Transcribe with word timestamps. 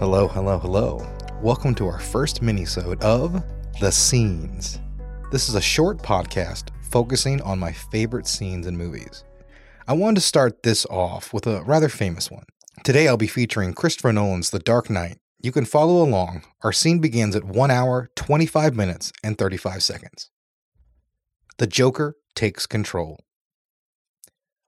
Hello, 0.00 0.26
hello, 0.26 0.58
hello. 0.58 1.06
Welcome 1.40 1.72
to 1.76 1.86
our 1.86 2.00
first 2.00 2.42
minisode 2.42 3.00
of 3.00 3.44
The 3.78 3.92
Scenes. 3.92 4.80
This 5.30 5.48
is 5.48 5.54
a 5.54 5.60
short 5.60 5.98
podcast 5.98 6.70
focusing 6.90 7.40
on 7.42 7.60
my 7.60 7.70
favorite 7.70 8.26
scenes 8.26 8.66
in 8.66 8.76
movies. 8.76 9.22
I 9.86 9.92
wanted 9.92 10.16
to 10.16 10.26
start 10.26 10.64
this 10.64 10.84
off 10.86 11.32
with 11.32 11.46
a 11.46 11.62
rather 11.62 11.88
famous 11.88 12.28
one. 12.28 12.42
Today 12.82 13.06
I'll 13.06 13.16
be 13.16 13.28
featuring 13.28 13.72
Christopher 13.72 14.12
Nolan's 14.12 14.50
The 14.50 14.58
Dark 14.58 14.90
Knight. 14.90 15.18
You 15.40 15.52
can 15.52 15.64
follow 15.64 16.02
along. 16.02 16.42
Our 16.62 16.72
scene 16.72 16.98
begins 16.98 17.36
at 17.36 17.44
1 17.44 17.70
hour, 17.70 18.10
25 18.16 18.74
minutes, 18.74 19.12
and 19.22 19.38
35 19.38 19.84
seconds. 19.84 20.28
The 21.58 21.68
Joker 21.68 22.16
takes 22.34 22.66
control. 22.66 23.20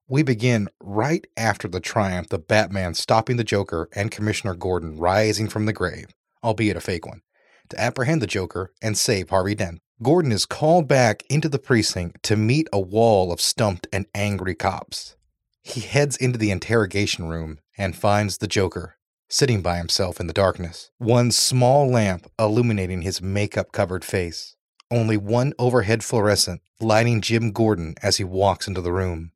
We 0.09 0.23
begin 0.23 0.69
right 0.79 1.27
after 1.37 1.67
the 1.67 1.81
triumph 1.81 2.33
of 2.33 2.47
Batman 2.47 2.95
stopping 2.95 3.39
the 3.39 3.43
Joker 3.43 3.89
and 3.93 4.09
Commissioner 4.09 4.55
Gordon 4.55 4.97
rising 4.97 5.49
from 5.49 5.67
the 5.67 5.73
grave, 5.73 6.15
albeit 6.45 6.77
a 6.77 6.81
fake 6.81 7.05
one, 7.05 7.23
to 7.71 7.81
apprehend 7.81 8.23
the 8.23 8.29
Joker 8.29 8.73
and 8.81 8.97
save 8.97 9.31
Harvey 9.31 9.57
Dent. 9.57 9.81
Gordon 10.01 10.31
is 10.31 10.47
called 10.47 10.87
back 10.87 11.25
into 11.29 11.49
the 11.49 11.59
precinct 11.59 12.23
to 12.23 12.37
meet 12.37 12.69
a 12.73 12.79
wall 12.79 13.33
of 13.33 13.41
stumped 13.41 13.89
and 13.93 14.07
angry 14.15 14.55
cops. 14.55 15.17
He 15.65 15.81
heads 15.81 16.17
into 16.17 16.39
the 16.39 16.53
interrogation 16.53 17.29
room 17.29 17.59
and 17.77 17.97
finds 17.97 18.39
the 18.39 18.47
Joker 18.47 18.99
sitting 19.29 19.61
by 19.61 19.77
himself 19.77 20.21
in 20.21 20.29
the 20.29 20.33
darkness, 20.33 20.93
one 20.99 21.33
small 21.33 21.91
lamp 21.91 22.31
illuminating 22.39 23.03
his 23.03 23.21
makeup 23.21 23.73
covered 23.73 24.05
face, 24.05 24.55
only 24.89 25.17
one 25.17 25.53
overhead 25.59 26.05
fluorescent 26.05 26.61
lighting 26.81 27.21
Jim 27.21 27.51
Gordon 27.51 27.97
as 28.05 28.19
he 28.19 28.25
walks 28.25 28.69
into 28.69 28.81
the 28.81 28.93
room. 28.93 29.33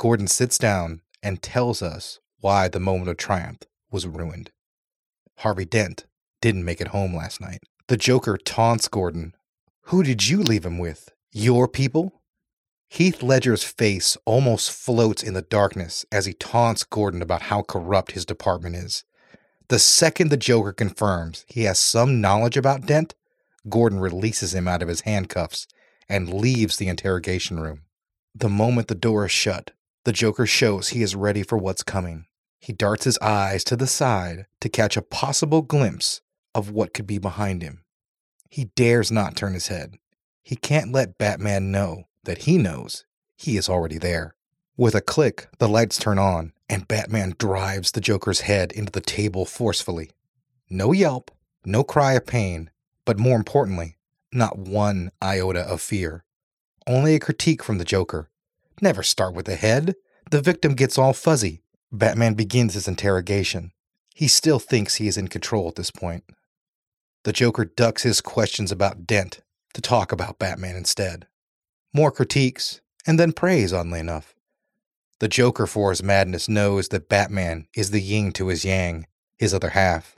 Gordon 0.00 0.28
sits 0.28 0.56
down 0.56 1.02
and 1.22 1.42
tells 1.42 1.82
us 1.82 2.20
why 2.40 2.68
the 2.68 2.80
moment 2.80 3.10
of 3.10 3.18
triumph 3.18 3.64
was 3.90 4.06
ruined. 4.06 4.50
Harvey 5.40 5.66
Dent 5.66 6.06
didn't 6.40 6.64
make 6.64 6.80
it 6.80 6.88
home 6.88 7.14
last 7.14 7.38
night. 7.38 7.58
The 7.88 7.98
Joker 7.98 8.38
taunts 8.38 8.88
Gordon. 8.88 9.34
Who 9.88 10.02
did 10.02 10.26
you 10.26 10.38
leave 10.42 10.64
him 10.64 10.78
with? 10.78 11.10
Your 11.32 11.68
people? 11.68 12.22
Heath 12.88 13.22
Ledger's 13.22 13.62
face 13.62 14.16
almost 14.24 14.72
floats 14.72 15.22
in 15.22 15.34
the 15.34 15.42
darkness 15.42 16.06
as 16.10 16.24
he 16.24 16.32
taunts 16.32 16.82
Gordon 16.82 17.20
about 17.20 17.42
how 17.42 17.60
corrupt 17.60 18.12
his 18.12 18.24
department 18.24 18.76
is. 18.76 19.04
The 19.68 19.78
second 19.78 20.30
the 20.30 20.38
Joker 20.38 20.72
confirms 20.72 21.44
he 21.46 21.64
has 21.64 21.78
some 21.78 22.22
knowledge 22.22 22.56
about 22.56 22.86
Dent, 22.86 23.14
Gordon 23.68 24.00
releases 24.00 24.54
him 24.54 24.66
out 24.66 24.80
of 24.80 24.88
his 24.88 25.02
handcuffs 25.02 25.66
and 26.08 26.32
leaves 26.32 26.78
the 26.78 26.88
interrogation 26.88 27.60
room. 27.60 27.82
The 28.34 28.48
moment 28.48 28.88
the 28.88 28.94
door 28.94 29.26
is 29.26 29.30
shut, 29.30 29.72
the 30.04 30.12
Joker 30.12 30.46
shows 30.46 30.88
he 30.88 31.02
is 31.02 31.14
ready 31.14 31.42
for 31.42 31.58
what's 31.58 31.82
coming. 31.82 32.26
He 32.58 32.72
darts 32.72 33.04
his 33.04 33.18
eyes 33.18 33.64
to 33.64 33.76
the 33.76 33.86
side 33.86 34.46
to 34.60 34.68
catch 34.68 34.96
a 34.96 35.02
possible 35.02 35.62
glimpse 35.62 36.20
of 36.54 36.70
what 36.70 36.94
could 36.94 37.06
be 37.06 37.18
behind 37.18 37.62
him. 37.62 37.84
He 38.48 38.66
dares 38.76 39.10
not 39.12 39.36
turn 39.36 39.54
his 39.54 39.68
head. 39.68 39.94
He 40.42 40.56
can't 40.56 40.92
let 40.92 41.18
Batman 41.18 41.70
know 41.70 42.04
that 42.24 42.38
he 42.38 42.58
knows 42.58 43.04
he 43.36 43.56
is 43.56 43.68
already 43.68 43.98
there. 43.98 44.34
With 44.76 44.94
a 44.94 45.00
click, 45.00 45.48
the 45.58 45.68
lights 45.68 45.98
turn 45.98 46.18
on, 46.18 46.52
and 46.68 46.88
Batman 46.88 47.34
drives 47.38 47.92
the 47.92 48.00
Joker's 48.00 48.40
head 48.40 48.72
into 48.72 48.92
the 48.92 49.00
table 49.00 49.44
forcefully. 49.44 50.10
No 50.68 50.92
yelp, 50.92 51.30
no 51.64 51.84
cry 51.84 52.14
of 52.14 52.26
pain, 52.26 52.70
but 53.04 53.18
more 53.18 53.36
importantly, 53.36 53.96
not 54.32 54.58
one 54.58 55.10
iota 55.22 55.60
of 55.60 55.80
fear. 55.80 56.24
Only 56.86 57.14
a 57.14 57.20
critique 57.20 57.62
from 57.62 57.78
the 57.78 57.84
Joker. 57.84 58.30
Never 58.80 59.02
start 59.02 59.34
with 59.34 59.46
the 59.46 59.56
head. 59.56 59.94
The 60.30 60.40
victim 60.40 60.74
gets 60.74 60.96
all 60.96 61.12
fuzzy. 61.12 61.62
Batman 61.92 62.34
begins 62.34 62.74
his 62.74 62.88
interrogation. 62.88 63.72
He 64.14 64.28
still 64.28 64.58
thinks 64.58 64.94
he 64.94 65.08
is 65.08 65.16
in 65.16 65.28
control 65.28 65.68
at 65.68 65.74
this 65.74 65.90
point. 65.90 66.24
The 67.24 67.32
Joker 67.32 67.64
ducks 67.64 68.02
his 68.02 68.20
questions 68.20 68.72
about 68.72 69.06
Dent 69.06 69.42
to 69.74 69.80
talk 69.80 70.12
about 70.12 70.38
Batman 70.38 70.76
instead. 70.76 71.26
More 71.92 72.10
critiques, 72.10 72.80
and 73.06 73.18
then 73.18 73.32
praise, 73.32 73.72
oddly 73.72 74.00
enough. 74.00 74.34
The 75.18 75.28
Joker, 75.28 75.66
for 75.66 75.90
his 75.90 76.02
madness, 76.02 76.48
knows 76.48 76.88
that 76.88 77.08
Batman 77.08 77.66
is 77.74 77.90
the 77.90 78.00
yin 78.00 78.32
to 78.32 78.48
his 78.48 78.64
yang, 78.64 79.06
his 79.38 79.52
other 79.52 79.70
half. 79.70 80.16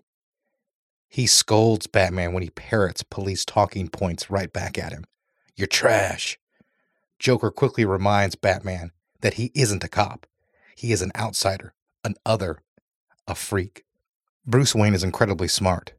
He 1.09 1.27
scolds 1.27 1.87
Batman 1.87 2.33
when 2.33 2.43
he 2.43 2.51
parrots 2.51 3.03
police 3.03 3.45
talking 3.45 3.89
points 3.89 4.31
right 4.31 4.53
back 4.53 4.79
at 4.79 4.93
him. 4.93 5.05
You're 5.57 5.67
trash. 5.67 6.39
Joker 7.23 7.53
quickly 7.53 7.85
reminds 7.85 8.35
Batman 8.35 8.91
that 9.21 9.35
he 9.35 9.53
isn't 9.55 9.85
a 9.85 9.89
cop. 9.89 10.27
He 10.77 10.91
is 10.91 11.03
an 11.03 11.13
outsider, 11.17 11.73
an 12.03 12.17
other, 12.27 12.59
a 13.29 13.37
freak. 13.37 13.85
Bruce 14.45 14.75
Wayne 14.75 14.93
is 14.93 15.05
incredibly 15.05 15.47
smart, 15.47 15.93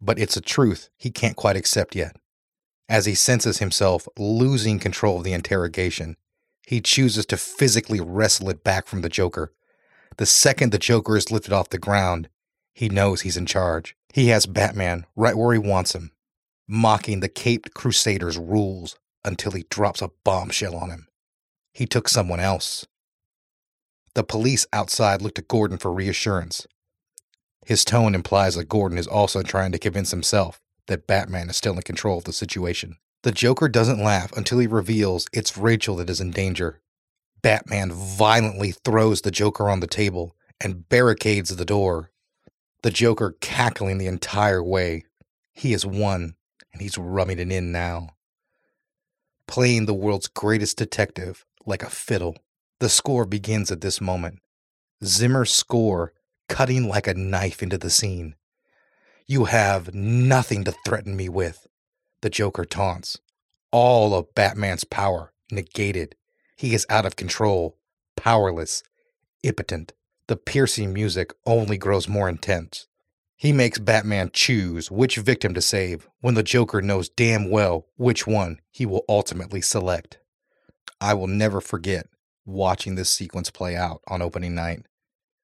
but 0.00 0.18
it's 0.18 0.36
a 0.36 0.40
truth 0.40 0.88
he 0.96 1.12
can't 1.12 1.36
quite 1.36 1.56
accept 1.56 1.94
yet. 1.94 2.16
As 2.88 3.06
he 3.06 3.14
senses 3.14 3.58
himself 3.58 4.08
losing 4.18 4.80
control 4.80 5.18
of 5.18 5.24
the 5.24 5.32
interrogation, 5.32 6.16
he 6.66 6.80
chooses 6.80 7.24
to 7.26 7.36
physically 7.36 8.00
wrestle 8.00 8.50
it 8.50 8.64
back 8.64 8.88
from 8.88 9.02
the 9.02 9.08
Joker. 9.08 9.52
The 10.16 10.26
second 10.26 10.72
the 10.72 10.78
Joker 10.78 11.16
is 11.16 11.30
lifted 11.30 11.52
off 11.52 11.68
the 11.68 11.78
ground, 11.78 12.28
he 12.72 12.88
knows 12.88 13.20
he's 13.20 13.36
in 13.36 13.46
charge. 13.46 13.94
He 14.12 14.26
has 14.28 14.46
Batman 14.46 15.06
right 15.14 15.36
where 15.36 15.52
he 15.52 15.58
wants 15.60 15.94
him, 15.94 16.10
mocking 16.66 17.20
the 17.20 17.28
caped 17.28 17.74
Crusader's 17.74 18.38
rules 18.38 18.96
until 19.24 19.52
he 19.52 19.64
drops 19.70 20.02
a 20.02 20.10
bombshell 20.24 20.76
on 20.76 20.90
him. 20.90 21.08
He 21.72 21.86
took 21.86 22.08
someone 22.08 22.40
else. 22.40 22.86
The 24.14 24.24
police 24.24 24.66
outside 24.72 25.22
look 25.22 25.34
to 25.34 25.42
Gordon 25.42 25.78
for 25.78 25.92
reassurance. 25.92 26.66
His 27.66 27.84
tone 27.84 28.14
implies 28.14 28.54
that 28.54 28.68
Gordon 28.68 28.98
is 28.98 29.06
also 29.06 29.42
trying 29.42 29.72
to 29.72 29.78
convince 29.78 30.10
himself 30.10 30.60
that 30.86 31.06
Batman 31.06 31.50
is 31.50 31.56
still 31.56 31.74
in 31.74 31.82
control 31.82 32.18
of 32.18 32.24
the 32.24 32.32
situation. 32.32 32.96
The 33.22 33.32
Joker 33.32 33.68
doesn't 33.68 34.02
laugh 34.02 34.32
until 34.36 34.58
he 34.58 34.66
reveals 34.66 35.26
it's 35.32 35.56
Rachel 35.56 35.96
that 35.96 36.10
is 36.10 36.20
in 36.20 36.30
danger. 36.30 36.80
Batman 37.42 37.90
violently 37.90 38.72
throws 38.72 39.22
the 39.22 39.30
Joker 39.30 39.70
on 39.70 39.80
the 39.80 39.86
table 39.86 40.36
and 40.60 40.88
barricades 40.88 41.54
the 41.54 41.64
door. 41.64 42.10
The 42.82 42.90
Joker 42.90 43.36
cackling 43.40 43.98
the 43.98 44.06
entire 44.06 44.62
way. 44.62 45.04
He 45.52 45.72
has 45.72 45.86
won, 45.86 46.34
and 46.72 46.82
he's 46.82 46.98
rubbing 46.98 47.38
it 47.38 47.50
in 47.50 47.72
now. 47.72 48.10
Playing 49.46 49.86
the 49.86 49.94
world's 49.94 50.28
greatest 50.28 50.76
detective 50.76 51.44
like 51.66 51.82
a 51.82 51.90
fiddle. 51.90 52.36
The 52.80 52.88
score 52.88 53.24
begins 53.24 53.70
at 53.70 53.80
this 53.80 54.00
moment. 54.00 54.40
Zimmer's 55.04 55.52
score 55.52 56.12
cutting 56.48 56.88
like 56.88 57.06
a 57.06 57.14
knife 57.14 57.62
into 57.62 57.78
the 57.78 57.90
scene. 57.90 58.34
You 59.26 59.46
have 59.46 59.94
nothing 59.94 60.64
to 60.64 60.74
threaten 60.84 61.16
me 61.16 61.28
with, 61.28 61.66
the 62.20 62.30
Joker 62.30 62.64
taunts. 62.64 63.18
All 63.70 64.14
of 64.14 64.34
Batman's 64.34 64.84
power 64.84 65.32
negated. 65.50 66.16
He 66.56 66.74
is 66.74 66.86
out 66.88 67.06
of 67.06 67.16
control, 67.16 67.76
powerless, 68.16 68.82
impotent. 69.42 69.92
The 70.26 70.36
piercing 70.36 70.92
music 70.92 71.32
only 71.46 71.76
grows 71.76 72.08
more 72.08 72.28
intense. 72.28 72.86
He 73.36 73.52
makes 73.52 73.78
Batman 73.78 74.30
choose 74.32 74.90
which 74.90 75.16
victim 75.16 75.54
to 75.54 75.60
save 75.60 76.08
when 76.20 76.34
the 76.34 76.42
Joker 76.42 76.80
knows 76.80 77.08
damn 77.08 77.50
well 77.50 77.86
which 77.96 78.26
one 78.26 78.60
he 78.70 78.86
will 78.86 79.04
ultimately 79.08 79.60
select. 79.60 80.18
I 81.00 81.14
will 81.14 81.26
never 81.26 81.60
forget 81.60 82.06
watching 82.46 82.94
this 82.94 83.10
sequence 83.10 83.50
play 83.50 83.76
out 83.76 84.00
on 84.08 84.22
opening 84.22 84.54
night. 84.54 84.86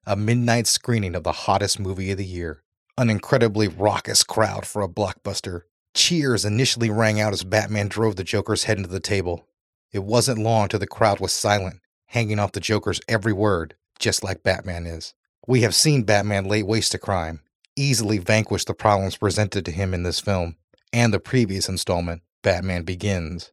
A 0.07 0.17
midnight 0.17 0.67
screening 0.67 1.15
of 1.15 1.25
the 1.25 1.33
hottest 1.33 1.79
movie 1.79 2.11
of 2.11 2.19
the 2.19 2.25
year. 2.25 2.63
An 2.97 3.11
incredibly 3.11 3.69
raucous 3.69 4.23
crowd 4.23 4.67
for 4.67 4.83
a 4.83 4.89
blockbuster. 4.89 5.63
Cheers 5.95 6.45
initially 6.45 6.91
rang 6.91 7.21
out 7.21 7.33
as 7.33 7.45
Batman 7.45 7.89
drove 7.89 8.17
the 8.17 8.25
Joker's 8.25 8.65
head 8.65 8.77
into 8.79 8.89
the 8.89 9.01
table. 9.01 9.47
It 9.93 10.05
wasn't 10.05 10.39
long 10.39 10.69
till 10.69 10.79
the 10.79 10.87
crowd 10.87 11.21
was 11.21 11.33
silent, 11.33 11.81
hanging 12.07 12.39
off 12.39 12.53
the 12.53 12.61
Joker's 12.61 13.01
every 13.09 13.33
word, 13.33 13.75
just 13.99 14.23
like 14.23 14.43
Batman 14.43 14.87
is. 14.87 15.15
We 15.47 15.63
have 15.63 15.75
seen 15.75 16.05
Batman 16.05 16.45
lay 16.45 16.63
waste 16.63 16.93
to 16.93 16.99
crime, 16.99 17.41
easily 17.81 18.19
vanquish 18.19 18.65
the 18.67 18.75
problems 18.75 19.17
presented 19.17 19.65
to 19.65 19.73
him 19.73 19.95
in 19.95 20.03
this 20.03 20.21
film 20.21 20.57
and 20.93 21.15
the 21.15 21.21
previous 21.21 21.69
installment, 21.69 22.23
Batman 22.43 22.83
Begins. 22.83 23.53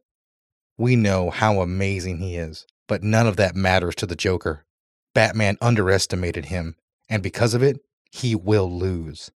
We 0.76 0.96
know 0.96 1.30
how 1.30 1.60
amazing 1.60 2.18
he 2.18 2.36
is, 2.36 2.66
but 2.86 3.02
none 3.02 3.26
of 3.26 3.36
that 3.36 3.56
matters 3.56 3.94
to 3.96 4.06
the 4.06 4.16
Joker. 4.16 4.64
Batman 5.14 5.56
underestimated 5.60 6.46
him, 6.46 6.76
and 7.08 7.22
because 7.22 7.54
of 7.54 7.62
it, 7.62 7.80
he 8.10 8.34
will 8.34 8.70
lose. 8.70 9.30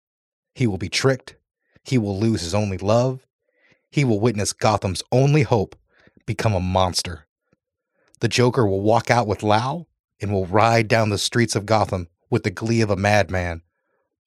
He 0.54 0.66
will 0.66 0.78
be 0.78 0.88
tricked. 0.88 1.36
He 1.84 1.96
will 1.96 2.18
lose 2.18 2.42
his 2.42 2.54
only 2.54 2.78
love. 2.78 3.26
He 3.90 4.04
will 4.04 4.20
witness 4.20 4.52
Gotham's 4.52 5.02
only 5.12 5.42
hope 5.42 5.76
become 6.26 6.54
a 6.54 6.60
monster. 6.60 7.26
The 8.20 8.28
Joker 8.28 8.66
will 8.66 8.82
walk 8.82 9.10
out 9.10 9.26
with 9.26 9.42
Lau 9.42 9.86
and 10.20 10.32
will 10.32 10.46
ride 10.46 10.88
down 10.88 11.08
the 11.08 11.18
streets 11.18 11.56
of 11.56 11.64
Gotham 11.64 12.08
with 12.28 12.42
the 12.42 12.50
glee 12.50 12.82
of 12.82 12.90
a 12.90 12.96
madman, 12.96 13.62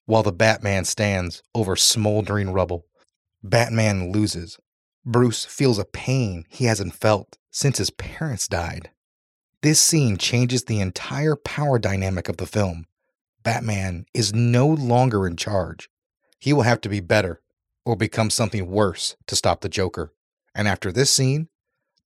while 0.06 0.24
the 0.24 0.32
Batman 0.32 0.86
stands 0.86 1.42
over 1.56 1.76
smoldering 1.76 2.52
rubble. 2.52 2.86
Batman 3.44 4.12
loses. 4.12 4.58
Bruce 5.06 5.46
feels 5.46 5.80
a 5.80 5.86
pain 5.86 6.46
he 6.50 6.66
hasn't 6.66 6.94
felt 6.94 7.38
since 7.52 7.78
his 7.78 7.90
parents 7.90 8.48
died. 8.48 8.92
This 9.62 9.82
scene 9.82 10.18
changes 10.18 10.66
the 10.66 10.82
entire 10.82 11.36
power 11.36 11.80
dynamic 11.80 12.28
of 12.28 12.38
the 12.38 12.46
film. 12.46 12.86
Batman 13.44 14.06
is 14.14 14.34
no 14.34 14.68
longer 14.68 15.28
in 15.28 15.36
charge. 15.36 15.90
He 16.40 16.54
will 16.54 16.64
have 16.64 16.82
to 16.82 16.90
be 16.90 17.00
better 17.00 17.42
or 17.86 17.96
become 17.96 18.30
something 18.30 18.70
worse 18.70 19.16
to 19.28 19.36
stop 19.36 19.62
the 19.62 19.70
Joker. 19.70 20.14
And 20.56 20.68
after 20.68 20.92
this 20.92 21.12
scene, 21.12 21.50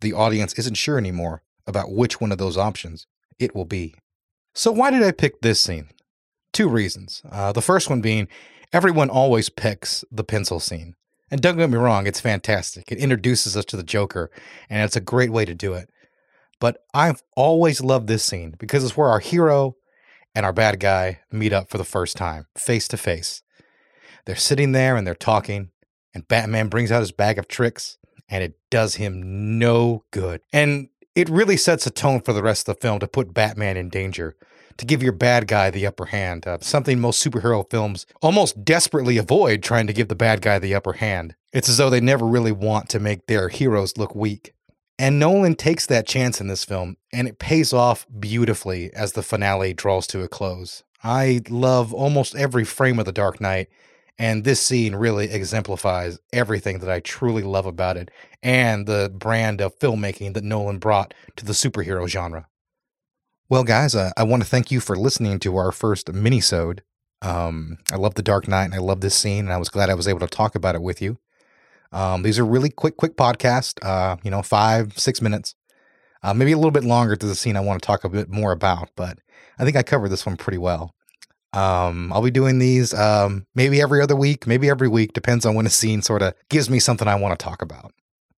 the 0.02 0.14
audience 0.14 0.54
isn't 0.54 0.76
sure 0.76 0.98
anymore 0.98 1.44
about 1.66 1.92
which 1.92 2.22
one 2.22 2.32
of 2.32 2.38
those 2.38 2.58
options 2.58 3.08
it 3.40 3.56
will 3.56 3.66
be. 3.66 3.96
So, 4.54 4.72
why 4.72 4.90
did 4.90 5.04
I 5.04 5.12
pick 5.12 5.42
this 5.42 5.62
scene? 5.62 5.90
Two 6.54 6.70
reasons. 6.70 7.22
Uh, 7.30 7.52
the 7.52 7.62
first 7.62 7.90
one 7.90 8.02
being 8.02 8.28
everyone 8.74 9.10
always 9.10 9.50
picks 9.50 10.04
the 10.12 10.24
pencil 10.24 10.60
scene. 10.60 10.96
And 11.30 11.42
don't 11.42 11.58
get 11.58 11.70
me 11.70 11.78
wrong, 11.78 12.08
it's 12.08 12.22
fantastic. 12.22 12.92
It 12.92 13.00
introduces 13.00 13.58
us 13.58 13.66
to 13.66 13.78
the 13.78 13.84
Joker, 13.84 14.32
and 14.70 14.84
it's 14.84 14.96
a 14.96 15.02
great 15.02 15.30
way 15.30 15.44
to 15.44 15.54
do 15.54 15.74
it. 15.74 15.90
But 16.60 16.78
I've 16.94 17.22
always 17.36 17.82
loved 17.82 18.08
this 18.08 18.24
scene 18.24 18.56
because 18.58 18.84
it's 18.84 18.96
where 18.96 19.10
our 19.10 19.20
hero 19.20 19.76
and 20.34 20.46
our 20.46 20.54
bad 20.54 20.80
guy 20.80 21.20
meet 21.32 21.54
up 21.54 21.70
for 21.70 21.78
the 21.78 21.84
first 21.84 22.16
time, 22.16 22.48
face 22.58 22.88
to 22.90 22.98
face. 22.98 23.42
They're 24.26 24.36
sitting 24.36 24.72
there 24.72 24.96
and 24.96 25.06
they're 25.06 25.16
talking, 25.16 25.72
and 26.14 26.28
Batman 26.28 26.70
brings 26.70 26.92
out 26.92 27.02
his 27.02 27.12
bag 27.12 27.38
of 27.38 27.48
tricks, 27.48 27.98
and 28.30 28.44
it 28.44 28.58
does 28.70 28.96
him 28.96 29.60
no 29.60 30.04
good. 30.12 30.42
And 30.54 30.90
it 31.16 31.30
really 31.30 31.58
sets 31.58 31.88
a 31.88 31.92
tone 31.92 32.22
for 32.22 32.34
the 32.34 32.44
rest 32.44 32.68
of 32.68 32.76
the 32.76 32.82
film 32.82 33.00
to 33.00 33.08
put 33.08 33.34
Batman 33.34 33.78
in 33.78 33.90
danger, 33.90 34.36
to 34.77 34.85
give 34.85 35.03
your 35.03 35.12
bad 35.12 35.47
guy 35.47 35.69
the 35.69 35.85
upper 35.85 36.06
hand, 36.06 36.47
uh, 36.47 36.57
something 36.62 37.00
most 37.00 37.25
superhero 37.25 37.69
films 37.69 38.06
almost 38.21 38.63
desperately 38.63 39.18
avoid 39.18 39.63
trying 39.63 39.88
to 39.88 39.94
give 39.94 40.07
the 40.07 40.15
bad 40.15 40.41
guy 40.41 40.59
the 40.59 40.75
upper 40.75 40.94
hand. 40.94 41.35
It's 41.51 41.69
as 41.69 41.77
though 41.77 41.89
they 41.89 42.01
never 42.01 42.25
really 42.25 42.51
want 42.51 42.89
to 42.89 43.00
make 43.00 43.25
their 43.25 43.50
heroes 43.50 43.97
look 43.97 44.15
weak. 44.15 44.53
And 45.00 45.19
Nolan 45.19 45.56
takes 45.56 45.85
that 45.85 46.07
chance 46.07 46.41
in 46.41 46.47
this 46.47 46.65
film, 46.65 46.97
and 47.13 47.27
it 47.27 47.39
pays 47.39 47.71
off 47.71 48.07
beautifully 48.19 48.91
as 48.94 49.13
the 49.13 49.21
finale 49.21 49.74
draws 49.74 50.07
to 50.07 50.24
a 50.24 50.27
close. 50.27 50.83
I 51.03 51.41
love 51.50 51.94
almost 51.94 52.35
every 52.35 52.63
frame 52.63 52.97
of 52.97 53.06
The 53.06 53.12
Dark 53.12 53.39
Knight, 53.39 53.68
and 54.18 54.44
this 54.44 54.59
scene 54.59 54.95
really 54.95 55.29
exemplifies 55.29 56.18
everything 56.33 56.79
that 56.79 56.89
I 56.89 57.00
truly 57.00 57.44
love 57.44 57.68
about 57.68 57.97
it 57.97 58.09
and 58.41 58.88
the 58.88 59.12
brand 59.13 59.62
of 59.62 59.77
filmmaking 59.77 60.33
that 60.33 60.44
Nolan 60.44 60.79
brought 60.79 61.13
to 61.35 61.45
the 61.45 61.53
superhero 61.53 62.07
genre. 62.07 62.47
Well, 63.50 63.64
guys, 63.64 63.96
uh, 63.96 64.12
I 64.18 64.24
want 64.24 64.44
to 64.44 64.50
thank 64.50 64.72
you 64.72 64.82
for 64.82 64.98
listening 64.98 65.40
to 65.40 65.56
our 65.56 65.72
first 65.72 66.12
mini-sode. 66.12 66.84
Um, 67.22 67.78
I 67.90 67.96
love 67.96 68.16
The 68.16 68.22
Dark 68.22 68.46
Knight, 68.46 68.66
and 68.66 68.76
I 68.76 68.80
love 68.80 69.00
this 69.00 69.16
scene, 69.16 69.46
and 69.46 69.54
I 69.54 69.58
was 69.58 69.70
glad 69.70 69.90
I 69.90 69.94
was 69.94 70.06
able 70.06 70.20
to 70.20 70.28
talk 70.28 70.54
about 70.54 70.76
it 70.76 70.82
with 70.82 71.02
you. 71.02 71.18
Um, 71.94 72.24
these 72.24 72.38
are 72.38 72.46
really 72.46 72.70
quick, 72.70 72.98
quick 72.98 73.16
podcast. 73.16 73.80
Uh, 73.82 74.18
you 74.22 74.30
know, 74.30 74.42
five, 74.42 75.00
six 75.00 75.22
minutes, 75.22 75.56
uh, 76.24 76.34
maybe 76.34 76.52
a 76.52 76.58
little 76.58 76.72
bit 76.72 76.84
longer 76.84 77.16
to 77.16 77.26
the 77.26 77.36
scene 77.36 77.56
I 77.56 77.62
want 77.62 77.82
to 77.82 77.86
talk 77.86 78.04
a 78.04 78.10
bit 78.10 78.28
more 78.28 78.52
about, 78.52 78.90
but 78.98 79.20
I 79.58 79.64
think 79.64 79.78
I 79.78 79.82
covered 79.82 80.10
this 80.10 80.26
one 80.26 80.36
pretty 80.36 80.58
well. 80.58 80.94
Um, 81.54 82.12
I'll 82.12 82.22
be 82.22 82.32
doing 82.32 82.60
these 82.60 82.94
um, 82.94 83.48
maybe 83.56 83.82
every 83.82 84.02
other 84.02 84.18
week, 84.18 84.46
maybe 84.46 84.70
every 84.70 84.90
week, 84.90 85.14
depends 85.14 85.46
on 85.46 85.56
when 85.56 85.66
a 85.66 85.70
scene 85.70 86.02
sort 86.02 86.22
of 86.22 86.34
gives 86.50 86.70
me 86.70 86.80
something 86.80 87.08
I 87.08 87.16
want 87.16 87.40
to 87.40 87.42
talk 87.42 87.62
about. 87.62 87.94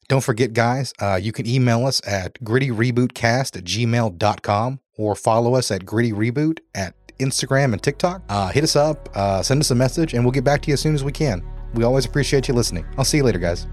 Don't 0.08 0.24
forget, 0.24 0.54
guys, 0.54 0.94
uh, 1.02 1.20
you 1.20 1.32
can 1.32 1.48
email 1.48 1.88
us 1.88 2.00
at 2.06 2.36
grittyrebootcast 2.44 3.58
at 3.58 3.64
gmail.com 3.64 4.80
or 5.00 5.16
follow 5.16 5.56
us 5.56 5.72
at 5.72 5.86
Gritty 5.86 6.12
Reboot 6.12 6.60
at 6.76 6.94
Instagram 7.20 7.72
and 7.72 7.82
TikTok. 7.82 8.22
Uh, 8.28 8.50
hit 8.50 8.66
us 8.66 8.76
up, 8.76 9.10
uh, 9.16 9.42
send 9.42 9.62
us 9.62 9.72
a 9.72 9.76
message, 9.76 10.14
and 10.14 10.24
we'll 10.24 10.34
get 10.34 10.44
back 10.44 10.62
to 10.64 10.68
you 10.68 10.74
as 10.74 10.82
soon 10.82 10.94
as 10.94 11.06
we 11.06 11.12
can. 11.12 11.42
We 11.74 11.86
always 11.86 12.06
appreciate 12.06 12.50
you 12.50 12.54
listening. 12.54 12.86
I'll 12.98 13.06
see 13.06 13.18
you 13.18 13.24
later, 13.24 13.40
guys. 13.40 13.66